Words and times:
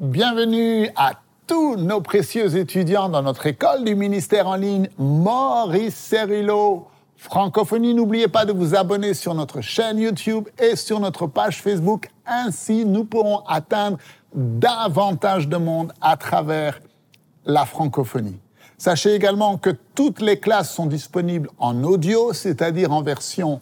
Bienvenue 0.00 0.88
à 0.96 1.12
tous 1.46 1.76
nos 1.76 2.00
précieux 2.00 2.56
étudiants 2.56 3.08
dans 3.08 3.22
notre 3.22 3.46
école 3.46 3.84
du 3.84 3.94
ministère 3.94 4.48
en 4.48 4.56
ligne 4.56 4.88
Maurice 4.98 5.94
Cerullo. 5.94 6.88
Francophonie, 7.16 7.94
n'oubliez 7.94 8.26
pas 8.26 8.44
de 8.44 8.52
vous 8.52 8.74
abonner 8.74 9.14
sur 9.14 9.34
notre 9.34 9.60
chaîne 9.60 10.00
YouTube 10.00 10.48
et 10.58 10.74
sur 10.74 10.98
notre 10.98 11.28
page 11.28 11.62
Facebook. 11.62 12.08
Ainsi, 12.26 12.84
nous 12.84 13.04
pourrons 13.04 13.44
atteindre 13.46 13.98
davantage 14.34 15.46
de 15.46 15.58
monde 15.58 15.92
à 16.00 16.16
travers 16.16 16.80
la 17.44 17.64
francophonie. 17.64 18.40
Sachez 18.76 19.14
également 19.14 19.58
que 19.58 19.70
toutes 19.94 20.20
les 20.20 20.40
classes 20.40 20.74
sont 20.74 20.86
disponibles 20.86 21.50
en 21.58 21.84
audio, 21.84 22.32
c'est-à-dire 22.32 22.90
en 22.90 23.02
version 23.02 23.60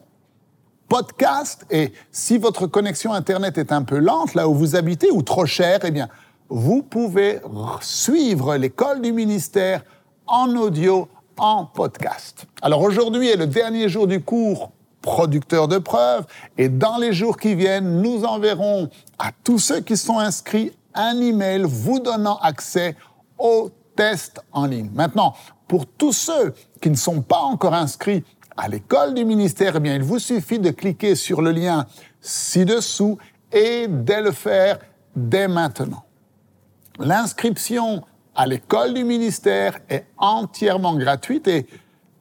podcast. 0.93 1.65
Et 1.71 1.95
si 2.11 2.37
votre 2.37 2.67
connexion 2.67 3.15
Internet 3.15 3.57
est 3.57 3.73
un 3.73 3.83
peu 3.83 3.97
lente 3.97 4.35
là 4.35 4.47
où 4.47 4.53
vous 4.53 4.77
habitez 4.77 5.11
ou 5.11 5.23
trop 5.23 5.47
chère, 5.47 5.79
eh 5.85 5.91
bien, 5.91 6.11
vous 6.51 6.83
pouvez 6.83 7.41
suivre 7.81 8.57
l'école 8.57 9.01
du 9.01 9.11
ministère 9.11 9.85
en 10.27 10.55
audio, 10.55 11.09
en 11.39 11.65
podcast. 11.65 12.45
Alors 12.61 12.83
aujourd'hui 12.83 13.31
est 13.31 13.37
le 13.37 13.47
dernier 13.47 13.89
jour 13.89 14.07
du 14.07 14.21
cours 14.21 14.71
producteur 15.01 15.67
de 15.67 15.79
preuves 15.79 16.27
et 16.59 16.69
dans 16.69 16.99
les 16.99 17.15
jours 17.15 17.39
qui 17.39 17.55
viennent, 17.55 18.03
nous 18.03 18.25
enverrons 18.27 18.91
à 19.19 19.31
tous 19.45 19.59
ceux 19.59 19.81
qui 19.81 19.97
sont 19.97 20.19
inscrits 20.19 20.73
un 20.93 21.19
email 21.19 21.63
vous 21.65 22.01
donnant 22.01 22.37
accès 22.43 22.97
au 23.39 23.71
test 23.97 24.43
en 24.53 24.67
ligne. 24.67 24.91
Maintenant, 24.93 25.35
pour 25.69 25.87
tous 25.87 26.13
ceux 26.13 26.53
qui 26.83 26.91
ne 26.91 26.97
sont 26.97 27.23
pas 27.23 27.41
encore 27.41 27.73
inscrits 27.73 28.25
à 28.57 28.69
l'école 28.69 29.15
du 29.15 29.25
ministère, 29.25 29.75
eh 29.77 29.81
bien, 29.81 29.95
il 29.95 30.03
vous 30.03 30.19
suffit 30.19 30.59
de 30.59 30.71
cliquer 30.71 31.15
sur 31.15 31.43
le 31.43 31.53
lien 31.53 31.87
ci-dessous 32.21 33.19
et 33.51 33.87
de 33.89 34.15
le 34.15 34.33
faire 34.33 34.79
dès 35.17 35.49
maintenant. 35.49 36.05
L'inscription 36.99 38.05
à 38.35 38.47
l'école 38.47 38.95
du 38.95 39.05
ministère 39.05 39.79
est 39.89 40.07
entièrement 40.17 40.97
gratuite 40.97 41.49
et 41.49 41.67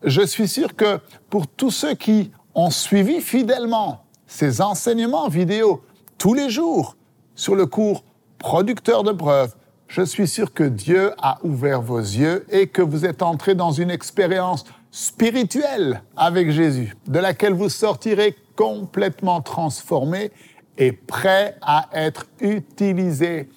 je 0.03 0.21
suis 0.21 0.47
sûr 0.47 0.75
que 0.75 0.99
pour 1.29 1.47
tous 1.47 1.71
ceux 1.71 1.93
qui 1.93 2.31
ont 2.55 2.69
suivi 2.69 3.21
fidèlement 3.21 4.03
ces 4.27 4.61
enseignements 4.61 5.27
vidéo 5.27 5.83
tous 6.17 6.33
les 6.33 6.49
jours 6.49 6.95
sur 7.35 7.55
le 7.55 7.65
cours 7.65 8.03
producteur 8.37 9.03
de 9.03 9.11
preuves, 9.11 9.55
je 9.87 10.01
suis 10.01 10.27
sûr 10.27 10.53
que 10.53 10.63
Dieu 10.63 11.11
a 11.21 11.37
ouvert 11.43 11.81
vos 11.81 11.99
yeux 11.99 12.45
et 12.49 12.67
que 12.67 12.81
vous 12.81 13.05
êtes 13.05 13.21
entré 13.21 13.55
dans 13.55 13.71
une 13.71 13.91
expérience 13.91 14.63
spirituelle 14.91 16.03
avec 16.15 16.51
Jésus, 16.51 16.95
de 17.07 17.19
laquelle 17.19 17.53
vous 17.53 17.69
sortirez 17.69 18.35
complètement 18.55 19.41
transformé 19.41 20.31
et 20.77 20.91
prêt 20.91 21.57
à 21.61 21.87
être 21.93 22.27
utilisé 22.39 23.49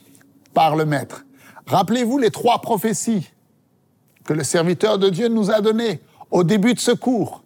par 0.53 0.77
le 0.77 0.85
Maître. 0.85 1.25
Rappelez-vous 1.67 2.19
les 2.19 2.31
trois 2.31 2.61
prophéties 2.61 3.31
que 4.25 4.33
le 4.33 4.45
serviteur 4.45 4.99
de 4.99 5.11
Dieu 5.11 5.29
nous 5.29 5.51
a 5.51 5.61
données 5.61 6.01
au 6.31 6.45
début 6.45 6.75
de 6.75 6.81
ce 6.81 6.93
cours. 6.93 7.43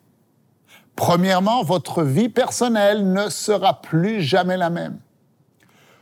Premièrement, 0.94 1.62
votre 1.62 2.02
vie 2.02 2.28
personnelle 2.28 3.12
ne 3.12 3.28
sera 3.28 3.80
plus 3.80 4.20
jamais 4.20 4.56
la 4.56 4.70
même. 4.70 4.98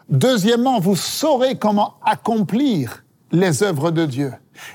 Deuxièmement, 0.08 0.80
vous 0.80 0.96
saurez 0.96 1.58
comment 1.58 1.94
accomplir 2.04 3.04
les 3.32 3.62
œuvres 3.62 3.90
de 3.90 4.06
Dieu. 4.06 4.32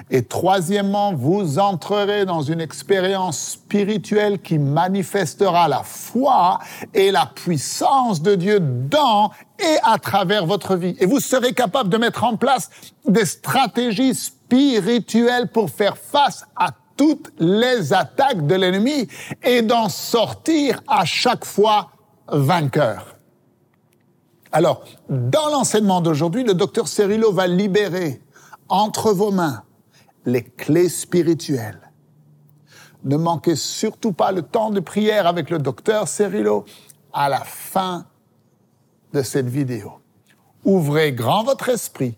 Et 0.09 0.23
troisièmement, 0.23 1.13
vous 1.13 1.59
entrerez 1.59 2.25
dans 2.25 2.41
une 2.41 2.61
expérience 2.61 3.39
spirituelle 3.39 4.39
qui 4.39 4.59
manifestera 4.59 5.67
la 5.67 5.83
foi 5.83 6.59
et 6.93 7.11
la 7.11 7.25
puissance 7.25 8.21
de 8.21 8.35
Dieu 8.35 8.59
dans 8.59 9.31
et 9.59 9.77
à 9.83 9.97
travers 9.99 10.45
votre 10.45 10.75
vie. 10.75 10.95
Et 10.99 11.05
vous 11.05 11.19
serez 11.19 11.53
capable 11.53 11.89
de 11.89 11.97
mettre 11.97 12.23
en 12.23 12.35
place 12.35 12.69
des 13.07 13.25
stratégies 13.25 14.15
spirituelles 14.15 15.47
pour 15.47 15.69
faire 15.69 15.97
face 15.97 16.45
à 16.55 16.69
toutes 16.97 17.31
les 17.39 17.93
attaques 17.93 18.45
de 18.45 18.55
l'ennemi 18.55 19.07
et 19.43 19.61
d'en 19.61 19.89
sortir 19.89 20.81
à 20.87 21.05
chaque 21.05 21.45
fois 21.45 21.91
vainqueur. 22.27 23.15
Alors, 24.51 24.83
dans 25.09 25.49
l'enseignement 25.49 26.01
d'aujourd'hui, 26.01 26.43
le 26.43 26.53
docteur 26.53 26.87
Cerullo 26.87 27.31
va 27.31 27.47
libérer 27.47 28.21
entre 28.67 29.13
vos 29.13 29.31
mains 29.31 29.63
les 30.25 30.43
clés 30.43 30.89
spirituelles. 30.89 31.91
Ne 33.03 33.17
manquez 33.17 33.55
surtout 33.55 34.13
pas 34.13 34.31
le 34.31 34.43
temps 34.43 34.69
de 34.69 34.79
prière 34.79 35.25
avec 35.25 35.49
le 35.49 35.57
docteur 35.57 36.07
Cerullo 36.07 36.65
à 37.13 37.29
la 37.29 37.41
fin 37.41 38.05
de 39.13 39.21
cette 39.21 39.47
vidéo. 39.47 39.93
Ouvrez 40.63 41.11
grand 41.11 41.43
votre 41.43 41.69
esprit 41.69 42.15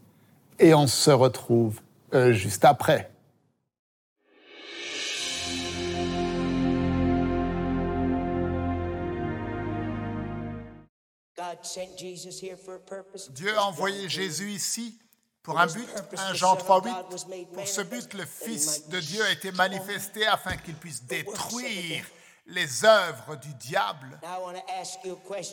et 0.59 0.73
on 0.73 0.87
se 0.87 1.11
retrouve 1.11 1.79
euh, 2.13 2.33
juste 2.33 2.65
après. 2.65 3.09
Dieu 13.31 13.57
a 13.57 13.65
envoyé 13.65 14.09
Jésus 14.09 14.51
ici 14.51 14.99
pour 15.43 15.59
un 15.59 15.67
but, 15.67 15.87
1 16.17 16.33
Jean 16.33 16.55
3.8. 16.55 17.45
Pour 17.53 17.67
ce 17.67 17.81
but, 17.81 18.13
le 18.13 18.25
Fils 18.25 18.87
de 18.87 18.99
Dieu 18.99 19.23
a 19.23 19.31
été 19.31 19.51
manifesté 19.51 20.25
afin 20.25 20.55
qu'il 20.55 20.75
puisse 20.75 21.03
détruire 21.03 22.05
les 22.45 22.85
œuvres 22.85 23.35
du 23.35 23.53
diable. 23.55 24.19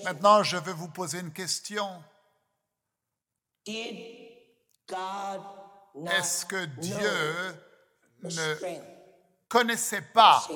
Maintenant, 0.05 0.45
je 0.45 0.57
veux 0.57 0.73
vous 0.73 0.89
poser 0.89 1.19
une 1.19 1.33
question. 1.33 1.89
Est-ce 6.07 6.47
que 6.47 6.65
Dieu 6.65 7.57
ne 8.23 8.55
connaissait 9.49 10.03
pas 10.03 10.47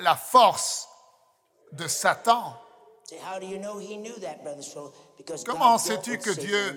la 0.00 0.16
force 0.16 0.88
de 1.72 1.86
Satan? 1.86 2.60
Comment 5.46 5.78
sais-tu 5.78 6.18
que 6.18 6.30
Dieu 6.30 6.76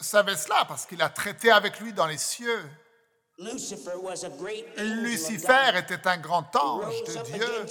savait 0.00 0.36
cela 0.36 0.64
parce 0.66 0.86
qu'il 0.86 1.02
a 1.02 1.08
traité 1.08 1.50
avec 1.50 1.80
lui 1.80 1.92
dans 1.92 2.06
les 2.06 2.18
cieux. 2.18 2.64
Lucifer 4.78 5.76
était 5.76 6.08
un 6.08 6.16
grand 6.16 6.56
ange 6.56 7.04
de 7.04 7.22
Dieu. 7.32 7.66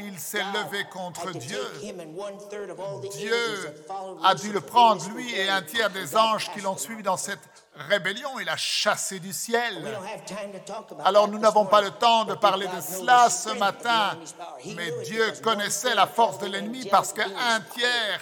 Il 0.00 0.18
s'est 0.18 0.42
levé 0.42 0.84
contre 0.90 1.30
Dieu. 1.30 1.60
Dieu 3.12 3.74
a 4.24 4.34
dû 4.34 4.52
le 4.52 4.60
prendre, 4.60 5.08
lui 5.10 5.32
et 5.32 5.48
un 5.48 5.62
tiers 5.62 5.90
des 5.90 6.16
anges 6.16 6.50
qui 6.52 6.60
l'ont 6.60 6.76
suivi 6.76 7.04
dans 7.04 7.16
cette 7.16 7.48
rébellion. 7.76 8.40
Il 8.40 8.48
a 8.48 8.56
chassé 8.56 9.20
du 9.20 9.32
ciel. 9.32 9.86
Alors 11.04 11.28
nous 11.28 11.38
n'avons 11.38 11.66
pas 11.66 11.80
le 11.80 11.92
temps 11.92 12.24
de 12.24 12.34
parler 12.34 12.66
de 12.66 12.80
cela 12.80 13.30
ce 13.30 13.50
matin, 13.50 14.18
mais 14.74 14.90
Dieu 15.04 15.32
connaissait 15.44 15.94
la 15.94 16.08
force 16.08 16.38
de 16.38 16.46
l'ennemi 16.46 16.88
parce 16.90 17.12
qu'un 17.12 17.60
tiers 17.72 18.20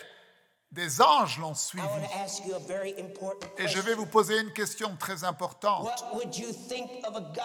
des 0.73 1.03
anges 1.03 1.39
l'ont 1.39 1.55
suivi. 1.55 1.87
Et 3.59 3.69
je 3.69 3.79
vais 3.81 3.95
vous 3.95 4.07
poser 4.07 4.41
une 4.41 4.53
question 4.55 4.97
très 4.99 5.23
importante. 5.23 5.87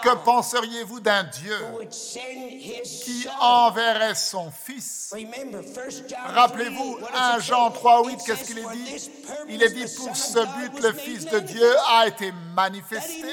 Que 0.02 0.16
penseriez-vous 0.24 1.02
d'un 1.02 1.26
Dieu 1.26 1.58
qui 3.04 3.28
enverrait 3.42 4.16
son 4.16 4.50
Fils? 4.50 5.14
Rappelez-vous, 6.28 7.00
1 7.14 7.40
Jean 7.40 7.70
3, 7.72 8.08
8, 8.08 8.20
qu'est-ce 8.26 8.46
qu'il 8.46 8.60
est 8.60 8.72
dit? 8.74 9.12
Il 9.50 9.62
est 9.62 9.74
dit, 9.74 9.94
pour 9.98 10.16
ce 10.16 10.40
but, 10.40 10.82
le 10.82 10.94
Fils 10.94 11.26
de 11.26 11.40
Dieu 11.40 11.76
a 11.90 12.08
été 12.08 12.32
manifesté 12.56 13.28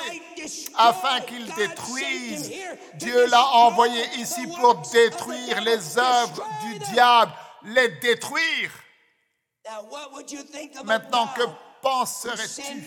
afin 0.77 1.21
qu'il 1.21 1.47
détruise. 1.54 2.50
Dieu 2.94 3.27
l'a 3.27 3.47
envoyé 3.47 4.03
ici 4.19 4.44
pour 4.60 4.75
détruire 4.75 5.60
les 5.60 5.99
œuvres 5.99 6.44
du 6.65 6.81
diable, 6.81 7.33
les 7.62 7.88
détruire. 8.00 8.72
Maintenant, 10.84 11.28
que 11.28 11.42
penserais-tu 11.80 12.82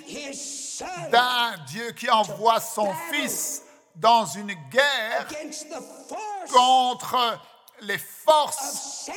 d'un 1.11 1.57
Dieu 1.67 1.91
qui 1.91 2.09
envoie 2.09 2.59
son 2.59 2.93
Fils 3.11 3.63
dans 3.96 4.25
une 4.25 4.53
guerre 4.69 5.28
contre 6.52 7.40
les 7.81 7.97
forces 7.97 9.09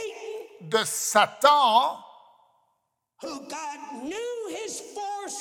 de 0.61 0.85
Satan? 0.85 1.99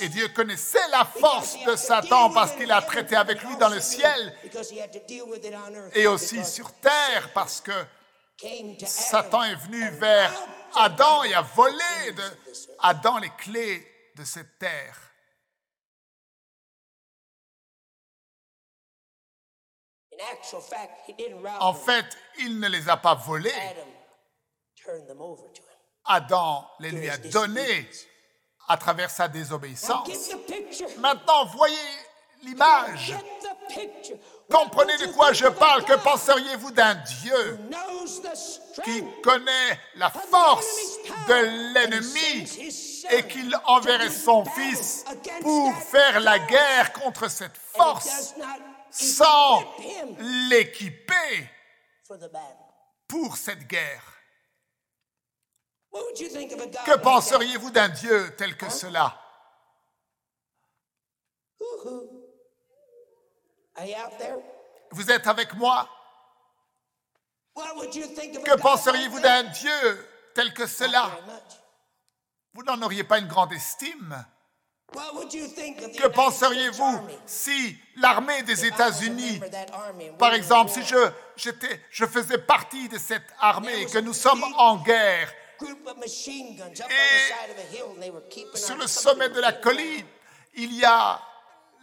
et 0.01 0.09
Dieu 0.09 0.27
connaissait 0.29 0.87
la 0.91 1.05
force 1.05 1.57
de 1.65 1.75
Satan 1.75 2.29
parce 2.31 2.51
qu'il 2.51 2.71
a 2.71 2.81
traité 2.81 3.15
avec 3.15 3.41
lui 3.43 3.55
dans 3.57 3.69
le 3.69 3.79
ciel 3.79 4.35
et 5.95 6.07
aussi 6.07 6.43
sur 6.45 6.73
terre 6.73 7.31
parce 7.33 7.61
que 7.61 7.71
Satan 8.85 9.43
est 9.43 9.55
venu 9.55 9.89
vers 9.91 10.31
Adam 10.75 11.23
et 11.23 11.33
a 11.33 11.41
volé 11.41 12.11
de 12.15 12.23
Adam 12.79 13.17
les 13.17 13.29
clés 13.31 13.85
de 14.15 14.23
cette 14.23 14.57
terre. 14.59 14.97
En 21.59 21.73
fait, 21.73 22.05
il 22.39 22.59
ne 22.59 22.67
les 22.67 22.89
a 22.89 22.97
pas 22.97 23.15
volés. 23.15 23.53
Adam 26.05 26.69
les 26.79 26.91
lui 26.91 27.09
a 27.09 27.17
donnés 27.17 27.89
à 28.67 28.77
travers 28.77 29.09
sa 29.09 29.27
désobéissance. 29.27 30.07
Maintenant, 30.97 31.45
voyez 31.45 31.75
l'image. 32.43 33.15
Comprenez 34.49 34.97
de 34.97 35.07
quoi 35.13 35.33
je 35.33 35.47
parle. 35.47 35.85
Que 35.85 35.93
penseriez-vous 35.93 36.71
d'un 36.71 36.95
Dieu 36.95 37.59
qui 38.83 39.03
connaît 39.21 39.79
la 39.95 40.09
force 40.09 40.97
de 41.27 41.73
l'ennemi 41.73 42.47
et 43.11 43.27
qu'il 43.27 43.55
enverrait 43.65 44.09
son 44.09 44.45
Fils 44.45 45.05
pour 45.41 45.75
faire 45.75 46.19
la 46.19 46.39
guerre 46.39 46.93
contre 46.93 47.29
cette 47.29 47.57
force 47.57 48.33
sans 48.89 49.63
l'équiper 50.49 51.49
pour 53.07 53.37
cette 53.37 53.67
guerre. 53.67 54.03
Que 56.85 56.97
penseriez-vous 56.97 57.71
d'un 57.71 57.89
Dieu 57.89 58.35
tel 58.37 58.55
que 58.55 58.69
cela? 58.69 59.19
Vous 64.91 65.11
êtes 65.11 65.27
avec 65.27 65.53
moi. 65.55 65.87
Que 67.55 68.55
penseriez-vous 68.57 69.19
d'un 69.19 69.43
Dieu 69.43 70.07
tel 70.33 70.53
que 70.53 70.65
cela? 70.65 71.11
Vous 72.53 72.63
n'en 72.63 72.81
auriez 72.81 73.03
pas 73.03 73.19
une 73.19 73.27
grande 73.27 73.53
estime? 73.53 74.25
Que 74.91 76.07
penseriez-vous 76.07 77.07
si 77.25 77.77
l'armée 77.97 78.41
des 78.43 78.65
États-Unis, 78.65 79.39
par 80.17 80.33
exemple, 80.33 80.71
si 80.71 80.83
je, 80.83 81.11
je 81.91 82.05
faisais 82.05 82.39
partie 82.39 82.89
de 82.89 82.97
cette 82.97 83.27
armée 83.39 83.81
et 83.81 83.85
que 83.85 83.99
nous 83.99 84.13
sommes 84.13 84.43
en 84.57 84.77
guerre, 84.77 85.31
et 85.61 85.67
sur 88.55 88.77
le 88.77 88.87
sommet 88.87 89.29
de 89.29 89.41
la 89.41 89.51
colline, 89.53 90.05
il 90.55 90.73
y 90.73 90.85
a 90.85 91.21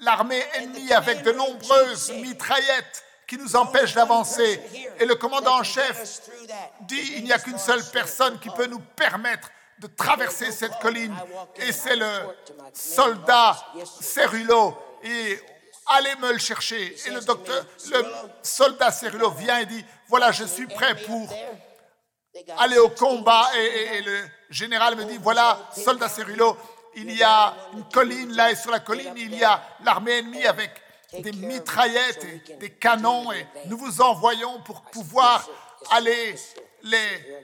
l'armée 0.00 0.43
ennemie 0.54 0.93
avec 0.93 1.22
de 1.22 1.32
nombreuses 1.32 2.12
mitraillettes 2.12 3.04
qui 3.26 3.37
nous 3.37 3.56
empêchent 3.56 3.94
d'avancer. 3.94 4.60
Et 5.00 5.06
le 5.06 5.14
commandant 5.16 5.58
en 5.58 5.62
chef 5.62 6.20
dit, 6.82 7.14
il 7.16 7.25
n'y 7.25 7.32
a 7.32 7.38
qu'une 7.38 7.58
seule 7.58 7.82
personne 7.93 8.38
qui 8.38 8.50
peut 8.50 8.66
nous 8.66 8.81
permettre 8.81 9.50
de 9.78 9.88
traverser 9.88 10.52
cette 10.52 10.78
colline. 10.78 11.14
Et 11.56 11.72
c'est 11.72 11.96
le 11.96 12.10
soldat 12.72 13.56
Cerulo. 14.00 14.76
Et 15.02 15.40
allez 15.87 16.14
me 16.16 16.32
le 16.32 16.38
chercher. 16.38 16.96
Et 17.06 17.10
le 17.10 17.20
docteur, 17.20 17.64
le 17.90 18.04
soldat 18.42 18.90
Cerulo 18.90 19.31
vient 19.32 19.58
et 19.58 19.66
dit, 19.66 19.84
voilà, 20.08 20.32
je 20.32 20.44
suis 20.44 20.66
prêt 20.66 20.94
pour 20.94 21.28
aller 22.58 22.78
au 22.78 22.88
combat. 22.90 23.49
Et, 23.56 24.02
le 24.02 24.25
général 24.50 24.96
me 24.96 25.04
dit, 25.04 25.19
voilà, 25.20 25.58
soldat 25.75 26.08
Cerulo, 26.08 26.56
il 26.96 27.14
y 27.14 27.22
a 27.22 27.54
une 27.75 27.84
colline 27.84 28.32
là, 28.32 28.50
et 28.50 28.56
sur 28.56 28.70
la 28.70 28.81
colline, 28.81 29.12
il 29.16 29.34
y 29.34 29.44
a 29.44 29.62
l'armée 29.84 30.19
ennemie 30.19 30.46
avec 30.46 30.70
des 31.12 31.32
mitraillettes 31.32 32.25
et 32.25 32.54
des 32.56 32.70
canons, 32.70 33.31
et 33.32 33.46
nous 33.66 33.76
vous 33.76 34.00
envoyons 34.00 34.60
pour 34.62 34.82
pouvoir 34.82 35.48
aller 35.90 36.34
les 36.82 37.37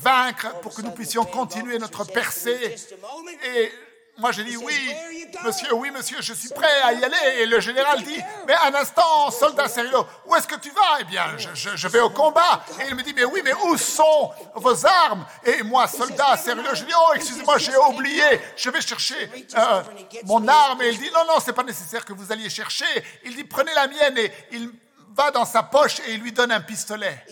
vaincre 0.00 0.60
pour 0.60 0.74
que 0.74 0.82
nous 0.82 0.92
puissions 0.92 1.24
continuer 1.24 1.78
notre 1.78 2.04
percée. 2.04 2.76
Et 3.56 3.72
moi, 4.18 4.30
j'ai 4.30 4.44
dit 4.44 4.56
oui, 4.56 4.74
monsieur, 5.42 5.72
oui, 5.74 5.90
monsieur, 5.90 6.18
je 6.20 6.34
suis 6.34 6.50
prêt 6.50 6.80
à 6.84 6.92
y 6.92 7.02
aller. 7.02 7.40
Et 7.40 7.46
le 7.46 7.60
général 7.60 8.02
dit, 8.02 8.20
mais 8.46 8.54
un 8.64 8.74
instant, 8.74 9.30
soldat 9.30 9.68
sérieux, 9.68 9.96
où 10.26 10.36
est-ce 10.36 10.46
que 10.46 10.56
tu 10.56 10.70
vas? 10.70 10.98
Eh 11.00 11.04
bien, 11.04 11.24
je, 11.36 11.88
vais 11.88 12.00
au 12.00 12.10
combat. 12.10 12.62
Et 12.80 12.88
il 12.90 12.94
me 12.94 13.02
dit, 13.02 13.14
mais 13.14 13.24
oui, 13.24 13.40
mais 13.42 13.54
où 13.54 13.76
sont 13.78 14.30
vos 14.54 14.86
armes? 14.86 15.24
Et 15.44 15.62
moi, 15.62 15.86
soldat 15.88 16.36
sérieux, 16.36 16.74
je 16.74 16.84
dis, 16.84 16.92
oh, 16.94 17.12
excusez-moi, 17.14 17.56
j'ai 17.56 17.76
oublié, 17.76 18.22
je 18.54 18.68
vais 18.68 18.82
chercher 18.82 19.30
euh, 19.56 19.82
mon 20.24 20.46
arme. 20.46 20.82
Et 20.82 20.90
il 20.90 20.98
dit, 20.98 21.10
non, 21.14 21.24
non, 21.26 21.40
c'est 21.42 21.54
pas 21.54 21.64
nécessaire 21.64 22.04
que 22.04 22.12
vous 22.12 22.30
alliez 22.30 22.50
chercher. 22.50 22.84
Il 23.24 23.34
dit, 23.34 23.44
prenez 23.44 23.72
la 23.74 23.88
mienne. 23.88 24.18
Et 24.18 24.32
il 24.52 24.70
va 25.14 25.30
dans 25.30 25.46
sa 25.46 25.62
poche 25.62 26.00
et 26.06 26.14
il 26.14 26.20
lui 26.20 26.32
donne 26.32 26.52
un 26.52 26.60
pistolet. 26.60 27.24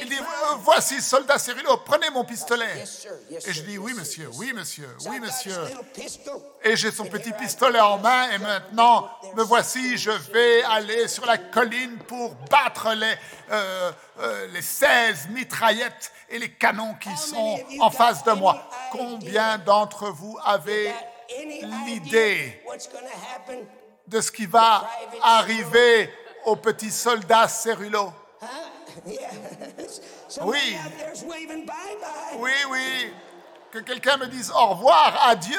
Il 0.00 0.08
dit, 0.08 0.18
voici, 0.60 1.00
soldat 1.00 1.38
Cyrilo, 1.38 1.76
prenez 1.78 2.10
mon 2.10 2.24
pistolet. 2.24 2.84
Et 3.30 3.52
je 3.52 3.62
dis, 3.62 3.78
oui, 3.78 3.92
monsieur, 3.94 4.28
oui, 4.34 4.52
monsieur, 4.54 4.88
oui, 5.06 5.20
monsieur. 5.20 5.56
Et 6.62 6.76
j'ai 6.76 6.90
son 6.90 7.04
petit 7.06 7.32
pistolet 7.32 7.80
en 7.80 7.98
main. 7.98 8.30
Et 8.30 8.38
maintenant, 8.38 9.10
me 9.36 9.42
voici, 9.42 9.98
je 9.98 10.10
vais 10.10 10.62
aller 10.64 11.08
sur 11.08 11.26
la 11.26 11.38
colline 11.38 11.98
pour 12.06 12.34
battre 12.50 12.92
les, 12.94 13.14
euh, 13.50 13.92
euh, 14.20 14.46
les 14.48 14.62
16 14.62 15.28
mitraillettes 15.30 16.12
et 16.28 16.38
les 16.38 16.52
canons 16.52 16.94
qui 16.94 17.14
sont 17.16 17.60
en 17.80 17.90
face 17.90 18.24
de 18.24 18.32
moi. 18.32 18.68
Combien 18.90 19.58
d'entre 19.58 20.10
vous 20.10 20.38
avez 20.44 20.92
l'idée 21.86 22.62
de 24.06 24.20
ce 24.20 24.30
qui 24.30 24.46
va 24.46 24.88
arriver 25.22 26.12
au 26.44 26.56
petit 26.56 26.90
soldat 26.90 27.48
Cérulo 27.48 28.12
oui. 30.42 30.76
Oui, 32.36 32.50
oui. 32.70 33.12
Que 33.70 33.78
quelqu'un 33.78 34.16
me 34.18 34.26
dise 34.26 34.50
au 34.50 34.66
revoir, 34.68 35.28
adieu. 35.28 35.56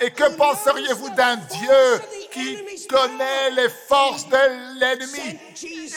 Et 0.00 0.10
que 0.10 0.36
penseriez-vous 0.36 1.10
d'un 1.10 1.36
Dieu 1.36 2.02
qui 2.32 2.86
connaît 2.86 3.50
les 3.50 3.68
forces 3.68 4.26
de 4.28 4.78
l'ennemi? 4.78 5.38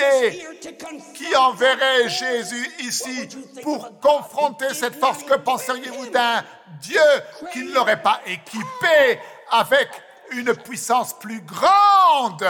Et 0.01 0.45
qui 1.13 1.35
enverrait 1.35 2.09
Jésus 2.09 2.71
ici 2.79 3.29
pour 3.63 3.99
confronter 3.99 4.73
cette 4.73 4.99
force? 4.99 5.23
Que 5.23 5.35
penseriez-vous 5.35 6.07
d'un 6.07 6.43
Dieu 6.81 7.01
qui 7.53 7.63
ne 7.63 7.73
l'aurait 7.73 8.01
pas 8.01 8.21
équipé 8.25 9.19
avec 9.49 9.89
une 10.31 10.53
puissance 10.55 11.13
plus 11.13 11.41
grande? 11.41 12.45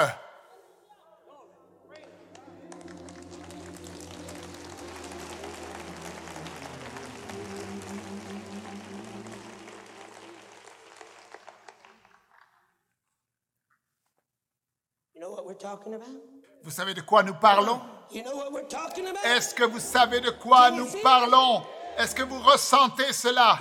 Vous 16.63 16.71
savez 16.71 16.93
de 16.93 17.01
quoi 17.01 17.23
nous 17.23 17.35
parlons? 17.35 17.81
Est-ce 19.23 19.55
que 19.55 19.63
vous 19.63 19.79
savez 19.79 20.19
de 20.19 20.31
quoi 20.31 20.71
nous 20.71 20.87
parlons? 21.01 21.63
Est-ce 21.97 22.15
que 22.15 22.23
vous 22.23 22.39
ressentez 22.39 23.11
cela? 23.11 23.59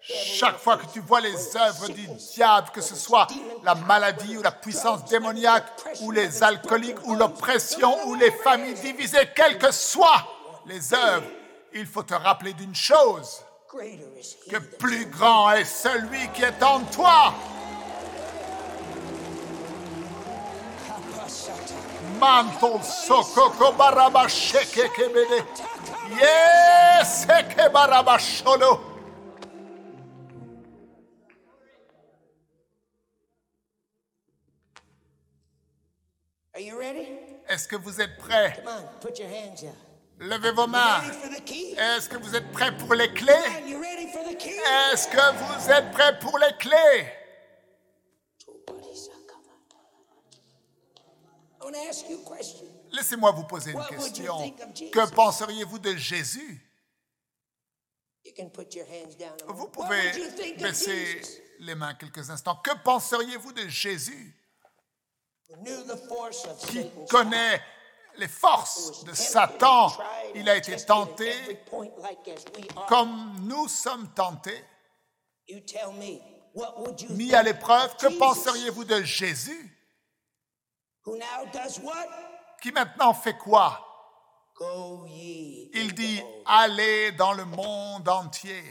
Chaque 0.00 0.58
fois 0.58 0.76
que 0.76 0.86
tu 0.86 1.00
vois 1.00 1.20
les 1.20 1.56
œuvres 1.56 1.88
du 1.88 2.06
diable, 2.06 2.70
que 2.70 2.80
ce 2.80 2.96
soit 2.96 3.26
la 3.62 3.74
maladie 3.74 4.36
ou 4.36 4.42
la 4.42 4.50
puissance 4.50 5.04
démoniaque, 5.04 5.66
ou 6.02 6.10
les 6.10 6.42
alcooliques, 6.42 7.06
ou 7.06 7.14
l'oppression, 7.14 8.08
ou 8.08 8.14
les 8.14 8.30
familles 8.30 8.74
divisées, 8.74 9.30
quelles 9.34 9.58
que 9.58 9.70
soient 9.70 10.26
les 10.66 10.92
œuvres, 10.92 11.26
il 11.72 11.86
faut 11.86 12.02
te 12.02 12.14
rappeler 12.14 12.52
d'une 12.54 12.74
chose, 12.74 13.42
que 13.70 14.58
plus 14.78 15.06
grand 15.06 15.52
est 15.52 15.64
celui 15.64 16.28
qui 16.34 16.42
est 16.42 16.62
en 16.62 16.80
toi 16.84 17.34
manto 22.18 22.78
sokoko 22.78 23.72
baraba 23.76 24.28
sheke 24.28 24.88
kebede. 24.94 25.44
Yes, 26.10 27.26
ke 27.26 27.72
baraba 27.72 28.18
sholo. 28.18 28.80
Are 36.54 36.60
you 36.60 36.78
ready? 36.78 37.06
Est-ce 37.48 37.68
que 37.68 37.76
vous 37.76 38.00
êtes 38.00 38.18
prêts? 38.18 38.52
Come 38.56 38.68
on, 38.68 38.82
put 39.00 39.18
your 39.18 39.28
hands 39.28 39.62
up. 39.64 39.76
Levez 40.20 40.50
vos 40.50 40.66
mains. 40.66 41.00
Est-ce 41.78 42.08
que 42.08 42.16
vous 42.16 42.34
êtes 42.34 42.50
prêts 42.50 42.76
pour 42.76 42.94
les 42.94 43.12
clés? 43.12 43.32
Est-ce 44.92 45.06
que 45.06 45.34
vous 45.36 45.70
êtes 45.70 45.92
prêts 45.92 46.18
pour 46.18 46.36
les 46.38 46.52
clés? 46.58 47.17
Laissez-moi 52.92 53.30
vous 53.32 53.44
poser 53.44 53.72
une 53.72 53.84
question. 53.86 54.50
Que 54.92 55.10
penseriez-vous 55.10 55.78
de 55.78 55.94
Jésus? 55.96 56.64
Vous 59.46 59.68
pouvez 59.68 60.12
baisser 60.58 61.22
les 61.60 61.74
mains 61.74 61.94
quelques 61.94 62.30
instants. 62.30 62.56
Que 62.56 62.76
penseriez-vous 62.82 63.52
de 63.52 63.68
Jésus? 63.68 64.34
Qui 66.68 66.90
connaît 67.08 67.62
les 68.18 68.28
forces 68.28 69.04
de 69.04 69.14
Satan. 69.14 69.92
Il 70.34 70.48
a 70.48 70.56
été 70.56 70.76
tenté 70.76 71.32
comme 72.86 73.40
nous 73.42 73.68
sommes 73.68 74.12
tentés, 74.12 74.62
mis 77.10 77.34
à 77.34 77.42
l'épreuve. 77.42 77.96
Que 77.96 78.18
penseriez-vous 78.18 78.84
de 78.84 79.02
Jésus? 79.02 79.77
Qui 82.60 82.72
maintenant 82.72 83.14
fait 83.14 83.36
quoi? 83.36 83.84
Il 84.60 85.94
dit, 85.94 86.22
allez 86.44 87.12
dans 87.12 87.32
le 87.32 87.44
monde 87.44 88.08
entier. 88.08 88.64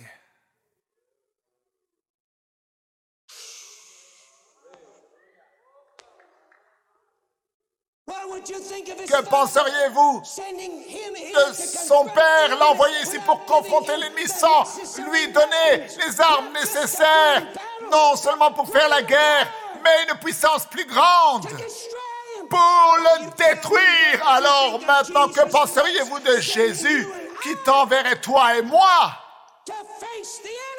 Que 9.07 9.21
penseriez-vous? 9.23 10.21
de 10.21 11.53
son 11.53 12.05
père 12.05 12.57
l'envoyer 12.59 13.01
ici 13.03 13.19
pour 13.19 13.43
confronter 13.45 13.95
l'ennemi 13.97 14.27
sans 14.27 14.63
lui 15.09 15.27
donner 15.31 15.87
les 16.05 16.21
armes 16.21 16.51
nécessaires, 16.53 17.47
non 17.91 18.15
seulement 18.15 18.51
pour 18.51 18.67
faire 18.69 18.89
la 18.89 19.01
guerre, 19.01 19.47
mais 19.83 20.11
une 20.11 20.19
puissance 20.19 20.65
plus 20.65 20.85
grande 20.85 21.47
pour 22.49 22.97
le 22.99 23.25
détruire. 23.35 24.27
Alors 24.27 24.79
maintenant, 24.85 25.27
que 25.29 25.49
penseriez-vous 25.49 26.19
de 26.19 26.39
Jésus 26.39 27.07
qui 27.43 27.55
t'enverrait 27.63 28.19
toi 28.21 28.57
et 28.57 28.61
moi 28.61 29.11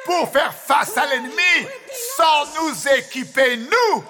pour 0.05 0.29
faire 0.31 0.53
face 0.53 0.97
à 0.97 1.05
l'ennemi 1.05 1.67
sans 2.17 2.45
nous 2.61 2.87
équiper, 2.87 3.57
nous? 3.57 4.03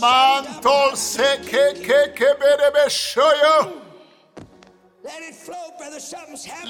Mantol 0.00 0.96
shoyo. 2.88 3.85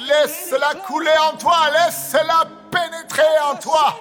Laisse-la 0.08 0.74
couler 0.86 1.18
en 1.32 1.36
toi, 1.36 1.70
laisse-la 1.72 2.48
pénétrer 2.70 3.38
en 3.50 3.56
toi. 3.56 4.00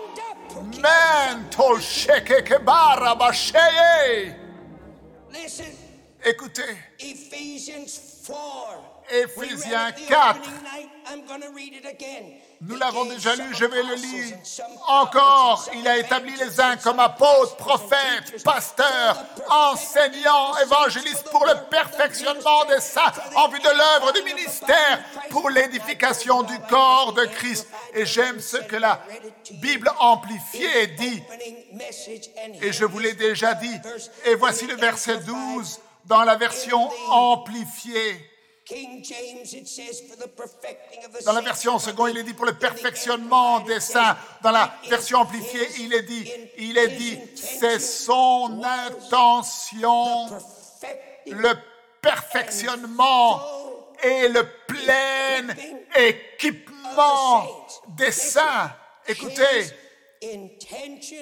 Mentol 0.55 1.81
sheke 1.81 2.43
ke 2.43 2.59
barabasheye. 2.63 4.35
Écoutez. 6.23 6.77
Éphésiens 9.09 9.91
4. 9.91 10.39
Nous 12.61 12.75
l'avons 12.77 13.05
déjà 13.05 13.35
lu, 13.35 13.43
je 13.53 13.65
vais 13.65 13.83
le 13.83 13.95
lire. 13.95 14.37
Encore, 14.87 15.69
il 15.75 15.87
a 15.87 15.97
établi 15.97 16.33
les 16.37 16.59
uns 16.59 16.77
comme 16.77 16.99
apôtres, 16.99 17.55
prophètes, 17.57 18.43
pasteurs, 18.43 19.23
enseignants, 19.49 20.57
évangélistes 20.63 21.29
pour 21.29 21.45
le 21.45 21.53
perfectionnement 21.69 22.65
des 22.65 22.79
saints 22.79 23.11
en 23.35 23.49
vue 23.49 23.59
de 23.59 23.69
l'œuvre 23.69 24.13
du 24.13 24.23
ministère, 24.23 24.99
pour 25.29 25.49
l'édification 25.49 26.43
du 26.43 26.57
corps 26.69 27.13
de 27.13 27.25
Christ. 27.25 27.67
Et 27.93 28.05
j'aime 28.05 28.39
ce 28.39 28.57
que 28.57 28.77
la 28.77 29.01
Bible 29.51 29.91
amplifiée 29.99 30.87
dit. 30.87 31.21
Et 32.61 32.71
je 32.71 32.85
vous 32.85 32.99
l'ai 32.99 33.13
déjà 33.13 33.53
dit. 33.53 33.79
Et 34.25 34.35
voici 34.35 34.65
le 34.65 34.75
verset 34.75 35.17
12 35.17 35.81
dans 36.05 36.23
la 36.23 36.35
version 36.35 36.89
amplifiée. 37.09 38.31
Dans 41.23 41.33
la 41.33 41.41
version 41.41 41.77
seconde, 41.77 42.09
il 42.11 42.17
est 42.17 42.23
dit 42.23 42.33
pour 42.33 42.45
le 42.45 42.57
perfectionnement 42.57 43.59
des 43.59 43.79
saints. 43.79 44.17
Dans 44.41 44.51
la 44.51 44.73
version 44.89 45.19
amplifiée, 45.19 45.67
il 45.79 45.93
est 45.93 46.01
dit, 46.01 46.31
il 46.57 46.77
est 46.77 46.87
dit, 46.87 47.19
c'est 47.35 47.79
son 47.79 48.61
intention, 48.63 50.25
le 51.27 51.53
perfectionnement 52.01 53.41
et 54.03 54.29
le 54.29 54.47
plein 54.67 55.53
équipement 55.95 57.45
des 57.89 58.11
saints. 58.11 58.71
Écoutez, 59.07 59.67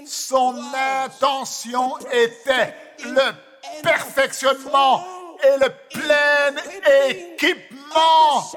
son 0.05 0.55
intention 0.73 1.97
était 2.09 2.73
le 3.03 3.33
perfectionnement 3.81 5.05
et 5.43 5.57
le 5.59 5.69
plein 5.91 6.55
équipement 7.09 8.51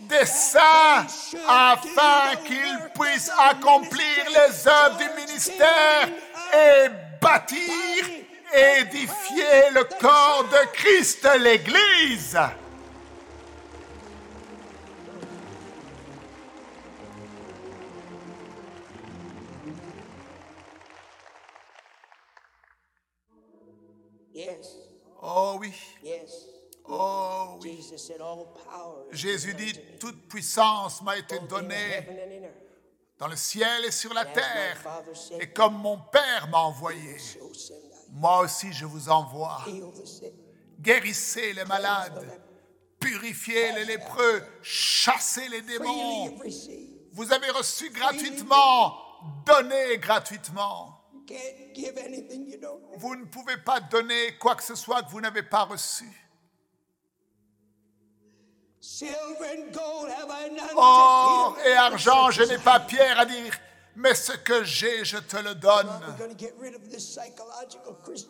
des 0.00 0.26
saints 0.26 1.06
afin 1.48 2.36
qu'ils 2.44 2.78
puissent 2.98 3.30
accomplir 3.38 4.24
les 4.28 4.68
œuvres 4.68 4.98
du 4.98 5.20
ministère 5.20 6.08
et 6.52 6.88
bâtir, 7.20 8.04
édifier 8.54 9.70
le 9.74 9.84
corps 10.00 10.44
de 10.50 10.66
Christ, 10.72 11.28
l'Église. 11.40 12.38
Oh 25.22 25.56
oui. 25.60 25.72
Oh 26.88 27.58
oui. 27.60 27.84
Jésus 29.10 29.54
dit, 29.54 29.78
toute 30.00 30.28
puissance 30.28 31.02
m'a 31.02 31.18
été 31.18 31.38
donnée 31.40 32.08
dans 33.18 33.26
le 33.26 33.36
ciel 33.36 33.84
et 33.84 33.90
sur 33.90 34.14
la 34.14 34.24
terre. 34.24 35.02
Et 35.40 35.52
comme 35.52 35.76
mon 35.76 35.98
Père 35.98 36.48
m'a 36.48 36.60
envoyé, 36.60 37.16
moi 38.10 38.40
aussi 38.40 38.72
je 38.72 38.86
vous 38.86 39.08
envoie. 39.08 39.64
Guérissez 40.80 41.52
les 41.52 41.64
malades, 41.64 42.24
purifiez 43.00 43.72
les 43.72 43.84
lépreux, 43.84 44.42
chassez 44.62 45.48
les 45.48 45.62
démons. 45.62 46.38
Vous 47.12 47.32
avez 47.32 47.50
reçu 47.50 47.90
gratuitement, 47.90 48.96
donnez 49.44 49.98
gratuitement. 49.98 50.97
Vous 52.96 53.16
ne 53.16 53.24
pouvez 53.26 53.56
pas 53.58 53.80
donner 53.80 54.36
quoi 54.38 54.54
que 54.54 54.62
ce 54.62 54.74
soit 54.74 55.02
que 55.02 55.10
vous 55.10 55.20
n'avez 55.20 55.42
pas 55.42 55.64
reçu. 55.64 56.04
Or 60.76 61.58
et 61.64 61.72
argent, 61.74 62.30
je 62.30 62.42
n'ai 62.44 62.58
pas 62.58 62.80
pierre 62.80 63.20
à 63.20 63.26
dire, 63.26 63.54
mais 63.96 64.14
ce 64.14 64.32
que 64.32 64.64
j'ai, 64.64 65.04
je 65.04 65.18
te 65.18 65.36
le 65.36 65.54
donne. 65.54 65.88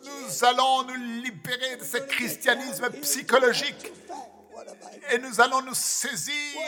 Nous 0.03 0.45
allons 0.45 0.83
nous 0.83 1.21
libérer 1.23 1.77
de 1.77 1.83
ce 1.83 1.97
christianisme 1.97 2.89
psychologique 3.01 3.91
et 5.11 5.17
nous 5.17 5.41
allons 5.41 5.61
nous 5.61 5.75
saisir 5.75 6.61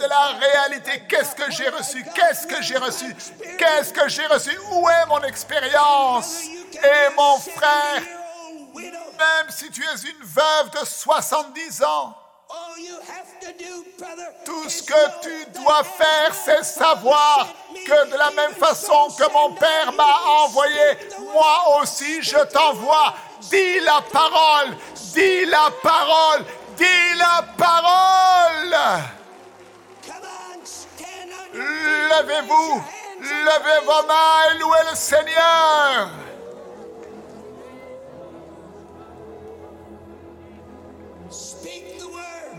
de 0.00 0.06
la 0.06 0.26
réalité. 0.28 1.02
Qu'est-ce 1.08 1.34
que 1.34 1.50
j'ai 1.50 1.68
reçu? 1.68 2.04
Qu'est-ce 2.14 2.46
que 2.46 2.62
j'ai 2.62 2.78
reçu? 2.78 3.14
Qu'est-ce 3.58 3.92
que 3.92 4.08
j'ai 4.08 4.26
reçu? 4.26 4.56
Où 4.72 4.88
est 4.88 5.06
mon 5.06 5.22
expérience? 5.22 6.44
Et 6.44 7.14
mon 7.16 7.38
frère, 7.38 8.02
même 8.74 9.50
si 9.50 9.70
tu 9.70 9.82
es 9.82 10.10
une 10.10 10.24
veuve 10.24 10.70
de 10.80 10.84
70 10.84 11.82
ans, 11.84 12.16
tout 14.44 14.68
ce 14.68 14.82
que 14.82 15.20
tu 15.22 15.50
dois 15.52 15.82
faire, 15.84 16.34
c'est 16.34 16.64
savoir 16.64 17.48
que 17.86 18.10
de 18.10 18.16
la 18.16 18.30
même 18.30 18.54
façon 18.54 19.08
que 19.16 19.30
mon 19.32 19.54
Père 19.54 19.92
m'a 19.92 20.20
envoyé, 20.44 20.98
moi 21.32 21.80
aussi 21.80 22.22
je 22.22 22.38
t'envoie. 22.46 23.14
Dis 23.50 23.80
la 23.80 24.00
parole, 24.02 24.76
dis 25.14 25.44
la 25.46 25.70
parole, 25.82 26.44
Dis 26.76 27.14
la 27.16 27.42
parole. 27.56 28.76
Levez-vous, 31.54 32.82
levez 33.20 33.84
vos 33.86 34.06
mains 34.08 34.54
et 34.54 34.58
louez 34.58 34.84
le 34.90 34.96
Seigneur. 34.96 36.08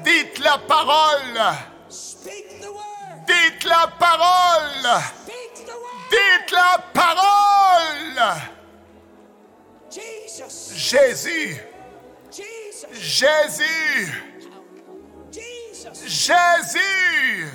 Dites 0.04 0.40
la 0.40 0.58
parole. 0.60 1.42
Dites 3.28 3.64
la 3.66 3.88
parole. 4.00 4.88
Dites 6.10 6.52
la 6.52 6.78
parole. 6.94 8.63
Jésus. 9.94 11.62
Jésus. 12.94 14.10
Jésus. 16.08 17.48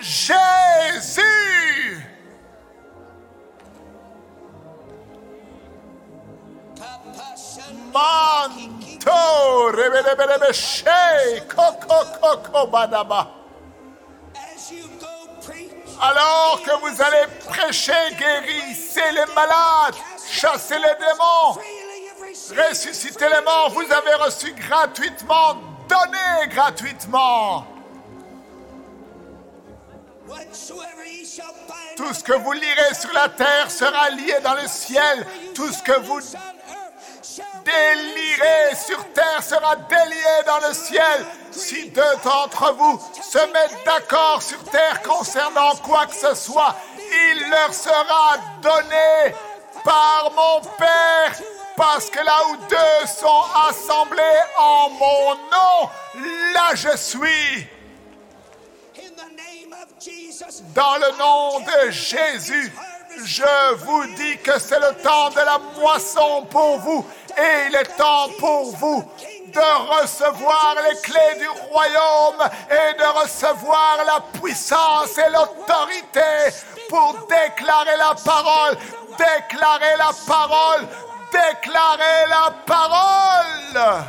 Jésus. 0.00 1.22
Manto, 7.92 9.70
coco, 11.48 12.04
coco, 12.20 12.66
badaba. 12.66 13.43
Alors 16.00 16.60
que 16.62 16.70
vous 16.80 17.02
allez 17.02 17.26
prêcher, 17.46 17.92
guérissez 18.18 19.12
les 19.12 19.34
malades, 19.34 19.94
chasser 20.28 20.76
les 20.76 20.94
démons, 20.98 21.58
ressusciter 22.68 23.26
les 23.28 23.42
morts, 23.42 23.70
vous 23.70 23.92
avez 23.92 24.14
reçu 24.24 24.52
gratuitement, 24.52 25.54
donné 25.88 26.48
gratuitement. 26.48 27.66
Tout 31.96 32.12
ce 32.12 32.24
que 32.24 32.32
vous 32.32 32.52
lirez 32.52 32.94
sur 32.94 33.12
la 33.12 33.28
terre 33.28 33.70
sera 33.70 34.10
lié 34.10 34.36
dans 34.42 34.54
le 34.54 34.66
ciel. 34.66 35.26
Tout 35.54 35.70
ce 35.70 35.82
que 35.82 36.00
vous 36.00 36.20
délirez 37.64 38.74
sur 38.76 39.04
terre 39.12 39.42
sera 39.42 39.76
délié 39.76 40.42
dans 40.46 40.66
le 40.68 40.74
ciel. 40.74 41.26
Si 41.50 41.88
deux 41.90 42.16
d'entre 42.24 42.72
vous 42.74 43.00
se 43.22 43.38
mettent 43.38 43.84
d'accord 43.84 44.42
sur 44.42 44.62
terre 44.64 45.02
concernant 45.02 45.74
quoi 45.76 46.06
que 46.06 46.14
ce 46.14 46.34
soit, 46.34 46.76
il 46.98 47.50
leur 47.50 47.72
sera 47.72 48.36
donné 48.60 49.34
par 49.84 50.30
mon 50.34 50.60
Père. 50.78 51.32
Parce 51.76 52.08
que 52.08 52.18
là 52.18 52.38
où 52.50 52.56
deux 52.68 53.06
sont 53.06 53.44
assemblés 53.68 54.22
en 54.56 54.90
mon 54.90 55.34
nom, 55.34 55.90
là 56.54 56.74
je 56.74 56.96
suis. 56.96 57.66
Dans 60.74 60.96
le 60.96 61.18
nom 61.18 61.60
de 61.60 61.90
Jésus, 61.90 62.72
je 63.24 63.74
vous 63.74 64.06
dis 64.14 64.36
que 64.38 64.58
c'est 64.58 64.78
le 64.78 64.94
temps 65.02 65.30
de 65.30 65.36
la 65.36 65.58
moisson 65.78 66.44
pour 66.50 66.78
vous 66.78 67.06
et 67.36 67.68
il 67.68 67.74
est 67.76 67.96
temps 67.96 68.28
pour 68.38 68.70
vous 68.76 69.04
de 69.54 70.00
recevoir 70.00 70.76
les 70.88 71.00
clés 71.00 71.38
du 71.38 71.48
royaume 71.70 72.48
et 72.68 72.98
de 72.98 73.22
recevoir 73.22 73.98
la 74.06 74.20
puissance 74.40 75.16
et 75.18 75.30
l'autorité 75.30 76.54
pour 76.88 77.14
déclarer 77.28 77.96
la 77.96 78.14
parole, 78.24 78.76
déclarer 79.16 79.96
la 79.96 80.10
parole, 80.26 80.88
déclarer 81.32 82.28
la 82.28 82.54
parole. 82.66 84.04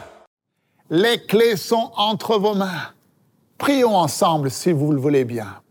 Les 0.90 1.26
clés 1.26 1.58
sont 1.58 1.92
entre 1.96 2.38
vos 2.38 2.54
mains. 2.54 2.92
Prions 3.58 3.96
ensemble 3.96 4.52
si 4.52 4.72
vous 4.72 4.92
le 4.92 5.00
voulez 5.00 5.26
bien. 5.26 5.62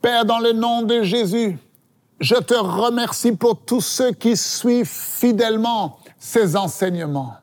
Père, 0.00 0.24
dans 0.24 0.38
le 0.38 0.52
nom 0.52 0.82
de 0.82 1.02
Jésus, 1.02 1.58
je 2.20 2.36
te 2.36 2.54
remercie 2.54 3.32
pour 3.32 3.60
tous 3.64 3.80
ceux 3.80 4.12
qui 4.12 4.36
suivent 4.36 4.88
fidèlement 4.88 5.98
ces 6.18 6.56
enseignements. 6.56 7.34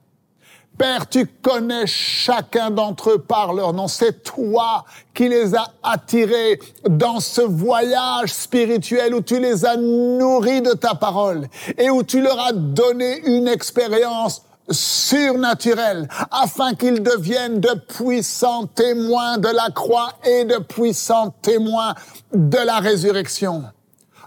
Père, 0.77 1.07
tu 1.07 1.27
connais 1.27 1.85
chacun 1.85 2.71
d'entre 2.71 3.11
eux 3.11 3.19
par 3.19 3.53
leur 3.53 3.73
nom. 3.73 3.87
C'est 3.87 4.23
toi 4.23 4.83
qui 5.13 5.29
les 5.29 5.53
as 5.53 5.67
attirés 5.83 6.59
dans 6.89 7.19
ce 7.19 7.41
voyage 7.41 8.33
spirituel 8.33 9.13
où 9.13 9.21
tu 9.21 9.39
les 9.39 9.65
as 9.65 9.77
nourris 9.77 10.61
de 10.61 10.71
ta 10.71 10.95
parole 10.95 11.47
et 11.77 11.91
où 11.91 12.01
tu 12.01 12.21
leur 12.21 12.39
as 12.39 12.53
donné 12.53 13.19
une 13.27 13.47
expérience 13.47 14.41
surnaturelle 14.71 16.07
afin 16.31 16.73
qu'ils 16.73 17.03
deviennent 17.03 17.59
de 17.59 17.73
puissants 17.87 18.65
témoins 18.65 19.37
de 19.37 19.49
la 19.49 19.69
croix 19.69 20.13
et 20.25 20.45
de 20.45 20.57
puissants 20.57 21.31
témoins 21.41 21.93
de 22.33 22.57
la 22.57 22.79
résurrection. 22.79 23.65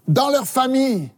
Dans 0.06 0.28
leur 0.28 0.46
famille, 0.46 1.10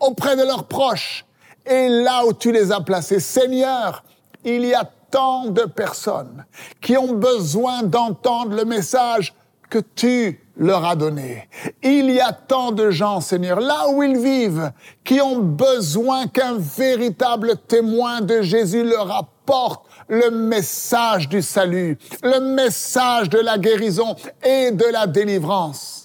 auprès 0.00 0.36
de 0.36 0.42
leurs 0.42 0.64
proches 0.64 1.24
et 1.66 1.88
là 1.88 2.24
où 2.26 2.32
tu 2.32 2.50
les 2.50 2.72
as 2.72 2.80
placés. 2.80 3.20
Seigneur, 3.20 4.02
il 4.44 4.64
y 4.64 4.74
a 4.74 4.90
tant 5.10 5.46
de 5.46 5.62
personnes 5.62 6.44
qui 6.80 6.96
ont 6.96 7.12
besoin 7.12 7.82
d'entendre 7.82 8.56
le 8.56 8.64
message 8.64 9.34
que 9.68 9.78
tu 9.78 10.40
leur 10.56 10.84
as 10.84 10.96
donné. 10.96 11.48
Il 11.82 12.10
y 12.10 12.20
a 12.20 12.32
tant 12.32 12.72
de 12.72 12.90
gens, 12.90 13.20
Seigneur, 13.20 13.60
là 13.60 13.88
où 13.90 14.02
ils 14.02 14.18
vivent, 14.18 14.72
qui 15.04 15.20
ont 15.20 15.38
besoin 15.38 16.26
qu'un 16.26 16.56
véritable 16.58 17.56
témoin 17.68 18.20
de 18.20 18.42
Jésus 18.42 18.82
leur 18.82 19.10
apporte 19.10 19.86
le 20.08 20.30
message 20.30 21.28
du 21.28 21.40
salut, 21.40 21.98
le 22.22 22.40
message 22.40 23.28
de 23.30 23.38
la 23.38 23.58
guérison 23.58 24.16
et 24.44 24.72
de 24.72 24.86
la 24.86 25.06
délivrance. 25.06 25.99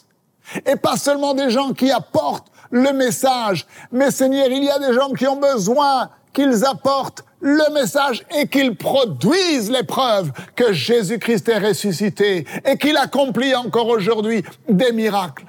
Et 0.65 0.75
pas 0.75 0.97
seulement 0.97 1.33
des 1.33 1.49
gens 1.49 1.73
qui 1.73 1.91
apportent 1.91 2.47
le 2.71 2.91
message, 2.93 3.65
mais 3.91 4.11
Seigneur, 4.11 4.47
il 4.47 4.63
y 4.63 4.69
a 4.69 4.79
des 4.79 4.93
gens 4.93 5.11
qui 5.11 5.27
ont 5.27 5.39
besoin 5.39 6.09
qu'ils 6.33 6.65
apportent 6.65 7.23
le 7.39 7.73
message 7.73 8.25
et 8.35 8.47
qu'ils 8.47 8.75
produisent 8.75 9.71
les 9.71 9.83
preuves 9.83 10.31
que 10.55 10.73
Jésus-Christ 10.73 11.47
est 11.49 11.59
ressuscité 11.59 12.45
et 12.65 12.77
qu'il 12.77 12.97
accomplit 12.97 13.55
encore 13.55 13.87
aujourd'hui 13.87 14.43
des 14.67 14.91
miracles. 14.91 15.45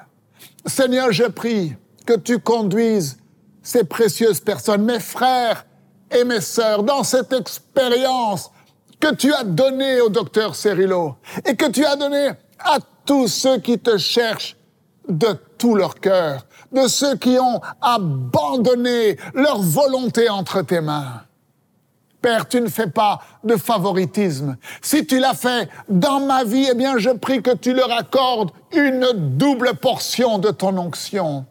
Seigneur, 0.66 1.12
je 1.12 1.24
prie 1.24 1.74
que 2.04 2.14
tu 2.14 2.38
conduises 2.38 3.18
ces 3.62 3.84
précieuses 3.84 4.40
personnes, 4.40 4.84
mes 4.84 5.00
frères 5.00 5.66
et 6.10 6.24
mes 6.24 6.40
sœurs, 6.40 6.82
dans 6.82 7.02
cette 7.02 7.32
expérience 7.32 8.50
que 9.00 9.14
tu 9.14 9.32
as 9.34 9.44
donnée 9.44 10.00
au 10.00 10.08
docteur 10.08 10.54
Cerullo 10.54 11.16
et 11.44 11.56
que 11.56 11.70
tu 11.70 11.84
as 11.84 11.96
donnée 11.96 12.30
à 12.60 12.78
tous 13.04 13.28
ceux 13.28 13.58
qui 13.58 13.78
te 13.78 13.98
cherchent 13.98 14.56
de 15.08 15.38
tout 15.58 15.74
leur 15.74 15.96
cœur, 15.96 16.46
de 16.72 16.86
ceux 16.88 17.16
qui 17.16 17.38
ont 17.38 17.60
abandonné 17.80 19.16
leur 19.34 19.60
volonté 19.60 20.28
entre 20.28 20.62
tes 20.62 20.80
mains. 20.80 21.22
Père, 22.22 22.48
tu 22.48 22.60
ne 22.60 22.68
fais 22.68 22.88
pas 22.88 23.20
de 23.44 23.56
favoritisme. 23.56 24.56
Si 24.82 25.06
tu 25.06 25.18
l'as 25.18 25.34
fait 25.34 25.68
dans 25.88 26.20
ma 26.20 26.44
vie, 26.44 26.66
eh 26.70 26.74
bien, 26.74 26.98
je 26.98 27.10
prie 27.10 27.42
que 27.42 27.54
tu 27.54 27.72
leur 27.72 27.92
accordes 27.92 28.50
une 28.72 29.36
double 29.36 29.74
portion 29.76 30.38
de 30.38 30.50
ton 30.50 30.76
onction. 30.76 31.46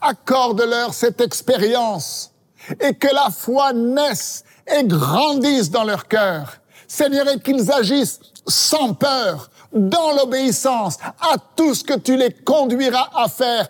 Accorde-leur 0.00 0.92
cette 0.92 1.20
expérience 1.20 2.32
et 2.80 2.94
que 2.94 3.08
la 3.12 3.30
foi 3.30 3.72
naisse 3.72 4.44
et 4.66 4.84
grandisse 4.84 5.70
dans 5.70 5.84
leur 5.84 6.06
cœur. 6.08 6.58
Seigneur, 6.86 7.26
et 7.28 7.40
qu'ils 7.40 7.72
agissent 7.72 8.20
sans 8.46 8.92
peur, 8.92 9.50
dans 9.72 10.12
l'obéissance 10.16 10.98
à 11.02 11.36
tout 11.56 11.74
ce 11.74 11.84
que 11.84 11.98
tu 11.98 12.16
les 12.16 12.32
conduiras 12.32 13.10
à 13.14 13.28
faire 13.28 13.68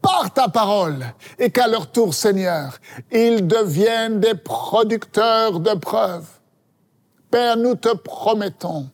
par 0.00 0.32
ta 0.32 0.48
parole 0.48 1.04
et 1.38 1.50
qu'à 1.50 1.66
leur 1.66 1.90
tour, 1.90 2.14
Seigneur, 2.14 2.78
ils 3.10 3.46
deviennent 3.46 4.20
des 4.20 4.34
producteurs 4.34 5.60
de 5.60 5.74
preuves. 5.74 6.28
Père, 7.30 7.56
nous 7.56 7.74
te 7.74 7.94
promettons 7.94 8.88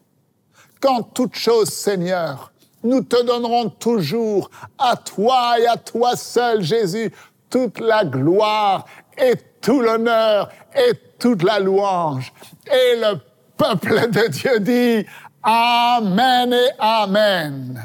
qu'en 0.80 1.02
toute 1.02 1.36
chose, 1.36 1.68
Seigneur, 1.68 2.52
nous 2.82 3.02
te 3.02 3.22
donnerons 3.22 3.70
toujours 3.70 4.50
à 4.78 4.96
toi 4.96 5.58
et 5.58 5.66
à 5.66 5.76
toi 5.76 6.16
seul, 6.16 6.62
Jésus, 6.62 7.12
toute 7.48 7.80
la 7.80 8.04
gloire 8.04 8.84
et 9.16 9.34
tout 9.60 9.80
l'honneur 9.80 10.50
et 10.74 10.92
toute 11.18 11.42
la 11.42 11.60
louange. 11.60 12.32
Et 12.66 12.96
le 12.96 13.18
peuple 13.56 14.10
de 14.10 14.28
Dieu 14.28 14.60
dit, 14.60 15.06
Amen 15.46 16.54
et 16.54 16.70
Amen. 16.78 17.78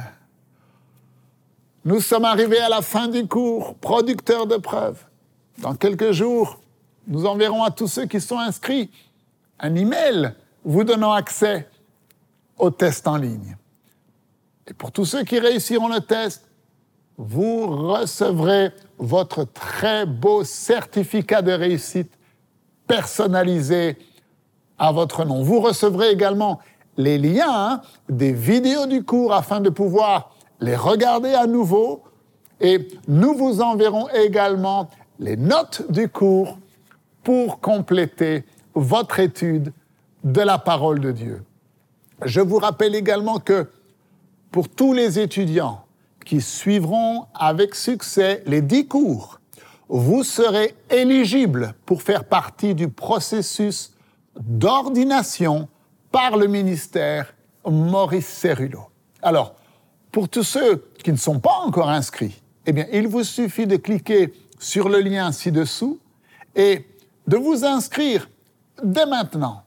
Nous 1.84 2.00
sommes 2.00 2.24
arrivés 2.24 2.62
à 2.62 2.70
la 2.70 2.82
fin 2.82 3.10
du 3.10 3.28
cours, 3.28 3.76
producteurs 3.76 4.48
de 4.48 4.56
preuves. 4.56 5.04
Dans 5.58 5.76
quelques 5.76 6.14
jours, 6.14 6.62
nous 7.06 7.26
enverrons 7.26 7.64
à 7.64 7.72
tous 7.72 7.88
ceux 7.88 8.06
qui 8.06 8.22
sont 8.22 8.40
inscrits 8.40 8.90
un 9.60 9.76
email 9.76 10.34
vous 10.64 10.86
donnant 10.86 11.12
accès 11.12 11.68
au 12.58 12.70
test 12.72 13.06
en 13.10 13.18
ligne. 13.18 13.58
Et 14.66 14.74
pour 14.74 14.94
tous 14.94 15.04
ceux 15.04 15.26
qui 15.26 15.38
réussiront 15.38 15.90
le 15.90 16.00
test, 16.00 16.48
vous 17.18 17.68
recevrez 17.68 18.72
votre 19.00 19.44
très 19.44 20.06
beau 20.06 20.46
certificat 20.46 21.42
de 21.42 21.52
réussite 21.52 22.14
personnalisé 22.88 23.98
à 24.78 24.94
votre 24.94 25.26
nom. 25.26 25.44
Vous 25.44 25.60
recevrez 25.60 26.12
également 26.12 26.62
les 27.00 27.18
liens 27.18 27.82
des 28.10 28.34
vidéos 28.34 28.86
du 28.86 29.04
cours 29.04 29.34
afin 29.34 29.62
de 29.62 29.70
pouvoir 29.70 30.36
les 30.60 30.76
regarder 30.76 31.34
à 31.34 31.48
nouveau 31.48 32.04
et 32.60 32.90
nous 33.08 33.34
vous 33.34 33.62
enverrons 33.62 34.10
également 34.10 34.90
les 35.18 35.38
notes 35.38 35.90
du 35.90 36.10
cours 36.10 36.58
pour 37.24 37.62
compléter 37.62 38.44
votre 38.76 39.22
étude 39.22 39.72
de 40.26 40.42
la 40.42 40.58
parole 40.58 41.00
de 41.00 41.14
Dieu. 41.14 41.42
Je 42.26 42.42
vous 42.42 42.58
rappelle 42.58 42.96
également 42.96 43.40
que 43.40 43.70
pour 44.52 44.68
tous 44.68 44.92
les 44.92 45.20
étudiants 45.20 45.86
qui 46.26 46.42
suivront 46.42 47.28
avec 47.34 47.76
succès 47.76 48.44
les 48.46 48.62
dix 48.62 48.88
cours, 48.90 49.40
vous 49.88 50.26
serez 50.26 50.76
éligible 50.90 51.76
pour 51.86 52.02
faire 52.02 52.26
partie 52.26 52.76
du 52.76 52.90
processus 52.90 53.94
d'ordination 54.38 55.70
par 56.12 56.38
le 56.38 56.48
ministère 56.48 57.34
Maurice 57.66 58.28
Cerullo. 58.28 58.90
Alors, 59.22 59.56
pour 60.12 60.30
tous 60.30 60.44
ceux 60.44 60.90
qui 61.04 61.12
ne 61.12 61.18
sont 61.18 61.40
pas 61.40 61.60
encore 61.66 61.90
inscrits, 61.90 62.42
eh 62.66 62.72
bien, 62.72 62.86
il 62.92 63.08
vous 63.08 63.24
suffit 63.24 63.68
de 63.68 63.78
cliquer 63.78 64.34
sur 64.60 64.90
le 64.90 65.00
lien 65.00 65.32
ci-dessous 65.32 66.00
et 66.56 66.88
de 67.28 67.38
vous 67.38 67.64
inscrire 67.64 68.30
dès 68.84 69.06
maintenant. 69.06 69.64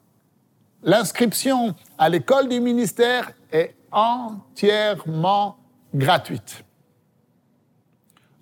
L'inscription 0.82 1.74
à 1.96 2.08
l'école 2.08 2.48
du 2.48 2.60
ministère 2.60 3.32
est 3.52 3.76
entièrement 3.92 5.56
gratuite. 5.94 6.64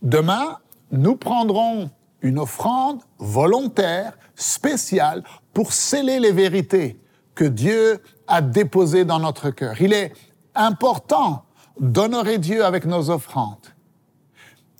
Demain, 0.00 0.58
nous 0.90 1.16
prendrons 1.16 1.90
une 2.22 2.38
offrande 2.38 3.02
volontaire 3.18 4.16
spéciale 4.34 5.22
pour 5.52 5.72
sceller 5.72 6.18
les 6.18 6.32
vérités 6.32 6.98
que 7.40 7.46
Dieu 7.46 8.03
a 8.29 8.42
déposé 8.42 9.07
dans 9.07 9.18
notre 9.18 9.48
cœur. 9.48 9.81
Il 9.81 9.94
est 9.94 10.12
important 10.55 11.46
d'honorer 11.81 12.37
Dieu 12.37 12.66
avec 12.66 12.85
nos 12.85 13.09
offrandes. 13.09 13.66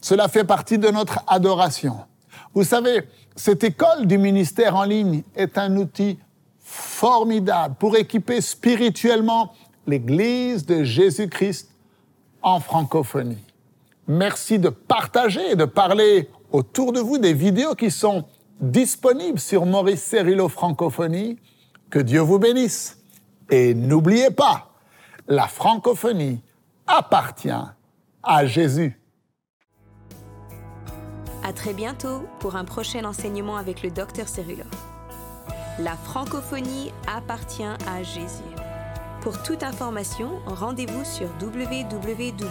Cela 0.03 0.29
fait 0.29 0.45
partie 0.45 0.77
de 0.77 0.89
notre 0.89 1.21
adoration. 1.27 1.97
Vous 2.53 2.65
savez, 2.65 3.09
cette 3.35 3.65
école 3.65 4.05
du 4.07 4.19
ministère 4.19 4.77
en 4.77 4.85
ligne 4.85 5.23
est 5.35 5.57
un 5.57 5.75
outil 5.79 6.19
formidable 6.59 7.77
pour 7.79 7.97
équiper 7.97 8.43
spirituellement 8.43 9.55
l'Église 9.87 10.67
de 10.67 10.85
Jésus-Christ 10.85 11.71
en 12.43 12.61
francophonie. 12.61 13.43
Merci 14.07 14.59
de 14.59 14.69
partager 14.69 15.53
et 15.53 15.57
de 15.57 15.65
parler 15.65 16.29
autour 16.53 16.93
de 16.93 17.01
vous 17.01 17.17
des 17.17 17.33
vidéos 17.33 17.75
qui 17.75 17.91
sont 17.91 18.27
disponibles 18.61 19.41
sur 19.41 19.65
Maurice 19.65 20.03
Cerullo 20.03 20.51
Francophonie. 20.51 21.39
Que 21.91 21.99
Dieu 21.99 22.21
vous 22.21 22.39
bénisse. 22.39 22.99
Et 23.51 23.75
n'oubliez 23.75 24.31
pas, 24.31 24.71
la 25.27 25.49
francophonie 25.49 26.41
appartient 26.87 27.51
à 28.23 28.47
Jésus. 28.47 28.97
À 31.43 31.53
très 31.53 31.73
bientôt 31.73 32.23
pour 32.39 32.55
un 32.55 32.65
prochain 32.65 33.05
enseignement 33.05 33.57
avec 33.57 33.83
le 33.83 33.91
docteur 33.91 34.29
Cerullo. 34.29 34.65
La 35.81 35.97
francophonie 35.97 36.93
appartient 37.09 37.65
à 37.65 38.03
Jésus. 38.03 38.43
Pour 39.23 39.43
toute 39.43 39.63
information, 39.63 40.39
rendez-vous 40.47 41.05
sur 41.05 41.29
www.mcwe.fr. 41.41 42.51